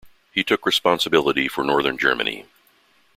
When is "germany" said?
1.95-2.47